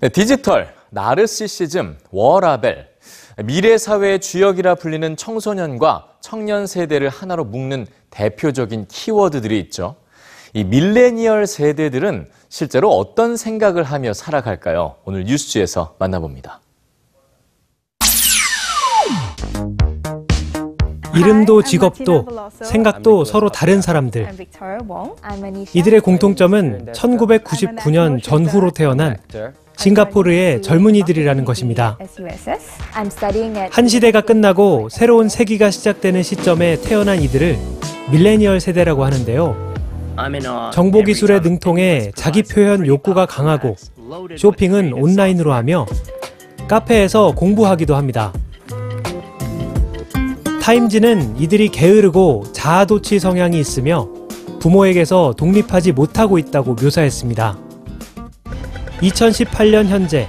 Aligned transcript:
네, 0.00 0.08
디지털, 0.08 0.72
나르시시즘, 0.90 1.98
워라벨, 2.12 2.86
미래 3.44 3.76
사회의 3.76 4.20
주역이라 4.20 4.76
불리는 4.76 5.16
청소년과 5.16 6.18
청년 6.20 6.68
세대를 6.68 7.08
하나로 7.08 7.44
묶는 7.44 7.84
대표적인 8.10 8.86
키워드들이 8.86 9.58
있죠. 9.58 9.96
이 10.52 10.62
밀레니얼 10.62 11.48
세대들은 11.48 12.28
실제로 12.48 12.96
어떤 12.96 13.36
생각을 13.36 13.82
하며 13.82 14.12
살아갈까요? 14.12 14.94
오늘 15.04 15.24
뉴스지에서 15.24 15.96
만나봅니다. 15.98 16.60
이름도 21.16 21.64
직업도 21.64 22.50
생각도 22.50 23.24
서로 23.24 23.48
다른 23.48 23.82
사람들. 23.82 24.28
이들의 25.74 26.00
공통점은 26.02 26.92
1999년 26.92 28.22
전후로 28.22 28.70
태어난 28.70 29.16
싱가포르의 29.78 30.60
젊은이들이라는 30.62 31.44
것입니다. 31.44 31.98
한 33.70 33.88
시대가 33.88 34.20
끝나고 34.20 34.88
새로운 34.90 35.28
세기가 35.28 35.70
시작되는 35.70 36.22
시점에 36.22 36.80
태어난 36.80 37.22
이들을 37.22 37.56
밀레니얼 38.10 38.60
세대라고 38.60 39.04
하는데요. 39.04 39.74
정보 40.72 41.02
기술에 41.04 41.38
능통해 41.40 42.10
자기 42.16 42.42
표현 42.42 42.86
욕구가 42.86 43.26
강하고 43.26 43.76
쇼핑은 44.36 44.94
온라인으로 44.94 45.52
하며 45.52 45.86
카페에서 46.66 47.32
공부하기도 47.36 47.94
합니다. 47.94 48.32
타임지는 50.60 51.36
이들이 51.38 51.68
게으르고 51.68 52.46
자아도취 52.52 53.20
성향이 53.20 53.58
있으며 53.60 54.08
부모에게서 54.58 55.34
독립하지 55.36 55.92
못하고 55.92 56.36
있다고 56.36 56.74
묘사했습니다. 56.74 57.67
2018년 59.00 59.86
현재 59.86 60.28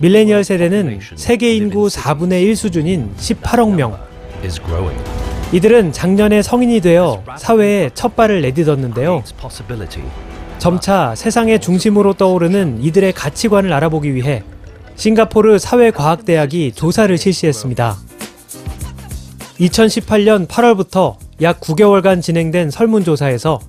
밀레니얼 0.00 0.44
세대는 0.44 1.00
세계 1.14 1.54
인구 1.54 1.86
4분의 1.86 2.42
1 2.42 2.56
수준인 2.56 3.14
18억 3.16 3.74
명. 3.74 3.96
이들은 5.52 5.92
작년에 5.92 6.42
성인이 6.42 6.80
되어 6.80 7.22
사회에 7.38 7.90
첫 7.94 8.16
발을 8.16 8.40
내딛었는데요. 8.42 9.22
점차 10.58 11.14
세상의 11.14 11.60
중심으로 11.60 12.14
떠오르는 12.14 12.82
이들의 12.82 13.12
가치관을 13.12 13.72
알아보기 13.72 14.14
위해 14.14 14.42
싱가포르 14.96 15.58
사회과학대학이 15.58 16.72
조사를 16.72 17.16
실시했습니다. 17.16 17.96
2018년 19.60 20.48
8월부터 20.48 21.16
약 21.42 21.60
9개월간 21.60 22.22
진행된 22.22 22.70
설문조사에서 22.70 23.60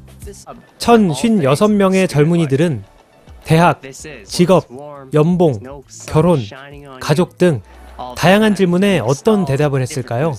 1,056명의 0.79 2.07
젊은이들은 2.09 2.83
대학, 3.45 3.81
직업, 4.25 4.65
연봉, 5.13 5.59
결혼, 6.07 6.39
가족 6.99 7.37
등 7.37 7.61
다양한 8.15 8.55
질문에 8.55 8.99
어떤 8.99 9.45
대답을 9.45 9.81
했을까요? 9.81 10.33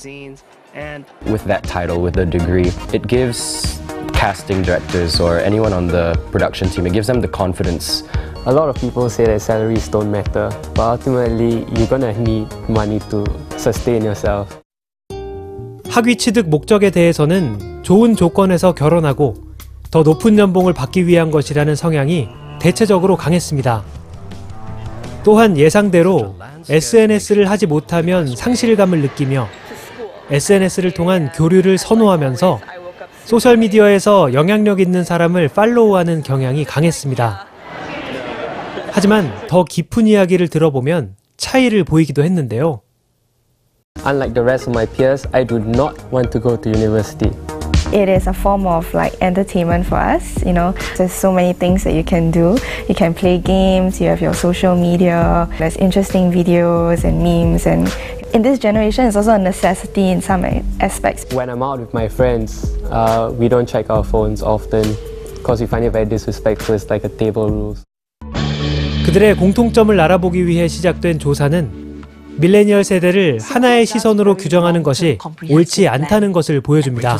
with 1.27 1.44
that 1.47 1.62
title, 1.62 2.02
with 2.02 2.14
the 2.14 2.27
degree, 2.27 2.66
it 2.92 3.06
gives 3.06 3.80
casting 4.12 4.62
directors 4.62 5.20
or 5.20 5.38
anyone 5.38 5.72
on 5.72 5.86
the 5.86 6.14
production 6.32 6.69
team, 6.69 6.86
it 6.86 6.92
gives 6.92 7.06
them 7.06 7.20
the 7.20 7.30
confidence. 7.30 8.02
A 8.47 8.52
lot 8.52 8.69
of 8.69 8.77
people 8.80 9.08
say 9.08 9.25
that 9.25 9.41
salaries 9.41 9.88
don't 9.88 10.10
matter, 10.10 10.50
but 10.75 10.98
ultimately, 10.98 11.64
you're 11.77 11.86
gonna 11.86 12.12
need 12.19 12.48
money 12.69 12.98
to 13.10 13.25
sustain 13.56 14.02
yourself. 14.02 14.60
학위 15.88 16.16
취득 16.16 16.48
목적에 16.48 16.91
대해서는 16.91 17.82
좋은 17.84 18.16
조건에서 18.16 18.75
결혼하고 18.75 19.34
더 19.92 20.02
높은 20.02 20.38
연봉을 20.38 20.72
받기 20.72 21.06
위한 21.06 21.30
것이라는 21.30 21.77
성향이 21.77 22.28
대체적으로 22.64 23.14
강했습니다. 23.16 23.84
또한 25.22 25.58
예상대로 25.58 26.34
SNS를 26.66 27.50
하지 27.50 27.66
못하면 27.66 28.34
상실감을 28.34 29.02
느끼며 29.02 29.48
SNS를 30.30 30.92
통한 30.92 31.30
교류를 31.32 31.76
선호하면서 31.76 32.60
소셜미디어에서 33.26 34.32
영향력 34.32 34.80
있는 34.80 35.04
사람을 35.04 35.48
팔로우하는 35.48 36.22
경향이 36.22 36.64
강했습니다. 36.64 37.47
하지만 38.92 39.30
더 39.47 39.64
깊은 39.64 40.06
이야기를 40.06 40.48
들어보면 40.48 41.16
차이를 41.36 41.84
보이기도 41.84 42.24
했는데요. 42.24 42.80
Unlike 44.06 44.32
the 44.32 44.42
rest 44.42 44.70
of 44.70 44.74
my 44.74 44.86
peers, 44.86 45.28
I 45.32 45.47
do 45.47 45.58
not 45.58 45.97
want 46.10 46.30
to 46.30 46.41
go 46.41 46.58
to 46.58 46.72
university. 46.72 47.30
It 47.94 48.07
is 48.09 48.28
a 48.28 48.34
form 48.34 48.67
of 48.67 48.94
like 48.94 49.13
entertainment 49.22 49.85
for 49.85 49.95
us, 49.95 50.44
you 50.45 50.53
know. 50.53 50.73
There's 50.97 51.12
so 51.12 51.31
many 51.31 51.53
things 51.53 51.84
that 51.84 51.94
you 51.94 52.03
can 52.03 52.31
do. 52.31 52.57
You 52.88 52.95
can 52.95 53.13
play 53.13 53.40
games, 53.40 54.00
you 54.00 54.07
have 54.07 54.22
your 54.22 54.34
social 54.34 54.75
media, 54.75 55.50
there's 55.57 55.75
interesting 55.78 56.31
videos 56.31 57.03
and 57.03 57.23
memes 57.23 57.66
and 57.66 57.91
in 58.34 58.44
this 58.44 58.59
generation 58.59 59.06
it's 59.06 59.16
also 59.16 59.34
a 59.34 59.40
necessity 59.40 60.12
in 60.12 60.22
some 60.22 60.45
aspects. 60.79 61.25
When 61.34 61.50
I'm 61.50 61.63
out 61.63 61.79
with 61.79 61.94
my 61.94 62.07
friends, 62.07 62.78
uh, 62.91 63.34
we 63.35 63.50
don't 63.50 63.67
check 63.67 63.90
our 63.90 64.03
phones 64.03 64.44
often 64.44 64.85
because 65.35 65.62
we 65.62 65.67
find 65.67 65.84
it 65.84 65.91
very 65.91 66.06
disrespectful. 66.06 66.75
It's 66.75 66.90
like 66.90 67.03
a 67.03 67.09
table 67.09 67.50
rules. 67.50 67.84
그들의 69.06 69.38
공통점을 69.38 70.00
알아보기 70.00 70.45
위해 70.45 70.67
시작된 70.67 71.17
조사는 71.17 71.82
밀레니얼 72.37 72.84
세대를 72.84 73.39
하나의 73.41 73.87
시선으로 73.87 74.37
규정하는 74.37 74.83
것이 74.83 75.19
옳지 75.49 75.89
않다는 75.89 76.33
것을 76.33 76.61
보여줍니다. 76.61 77.19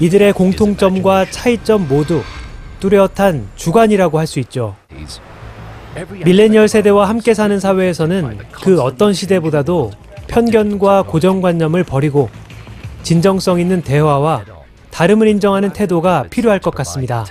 이들의 0.00 0.32
공통점과 0.32 1.26
차이점 1.30 1.88
모두 1.88 2.22
뚜렷한 2.80 3.48
주관이라고 3.56 4.18
할 4.18 4.26
수 4.26 4.38
있죠. 4.40 4.76
밀레니얼 6.24 6.68
세대와 6.68 7.08
함께 7.08 7.32
사는 7.34 7.58
사회에서는 7.58 8.38
그 8.52 8.80
어떤 8.80 9.12
시대보다도 9.12 9.92
편견과 10.28 11.02
고정관념을 11.04 11.84
버리고 11.84 12.28
진정성 13.02 13.60
있는 13.60 13.82
대화와 13.82 14.44
다름을 14.90 15.28
인정하는 15.28 15.70
태도가 15.72 16.24
필요할 16.30 16.58
것 16.60 16.74
같습니다. 16.74 17.24